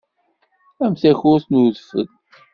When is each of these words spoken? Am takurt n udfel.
Am 0.85 0.93
takurt 1.01 1.45
n 1.49 1.59
udfel. 1.63 2.07